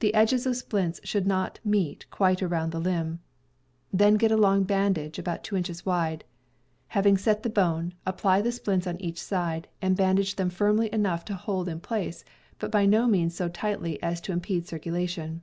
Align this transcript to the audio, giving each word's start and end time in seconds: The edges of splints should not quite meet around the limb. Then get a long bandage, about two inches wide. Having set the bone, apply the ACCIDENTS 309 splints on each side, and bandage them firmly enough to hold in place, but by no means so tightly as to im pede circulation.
The 0.00 0.12
edges 0.12 0.44
of 0.44 0.54
splints 0.54 1.00
should 1.02 1.26
not 1.26 1.60
quite 1.62 1.64
meet 1.70 2.42
around 2.42 2.72
the 2.72 2.78
limb. 2.78 3.20
Then 3.90 4.16
get 4.16 4.30
a 4.30 4.36
long 4.36 4.64
bandage, 4.64 5.18
about 5.18 5.42
two 5.44 5.56
inches 5.56 5.86
wide. 5.86 6.24
Having 6.88 7.16
set 7.16 7.42
the 7.42 7.48
bone, 7.48 7.94
apply 8.04 8.42
the 8.42 8.50
ACCIDENTS 8.50 8.64
309 8.82 8.82
splints 8.82 8.86
on 8.86 9.00
each 9.02 9.18
side, 9.18 9.68
and 9.80 9.96
bandage 9.96 10.36
them 10.36 10.50
firmly 10.50 10.92
enough 10.92 11.24
to 11.24 11.34
hold 11.34 11.70
in 11.70 11.80
place, 11.80 12.22
but 12.58 12.70
by 12.70 12.84
no 12.84 13.06
means 13.06 13.34
so 13.34 13.48
tightly 13.48 13.98
as 14.02 14.20
to 14.20 14.32
im 14.32 14.42
pede 14.42 14.66
circulation. 14.66 15.40